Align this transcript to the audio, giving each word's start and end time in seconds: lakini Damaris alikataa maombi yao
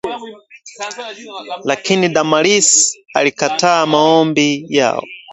lakini 1.63 2.09
Damaris 2.09 2.97
alikataa 3.15 3.85
maombi 3.85 4.65
yao 4.69 5.03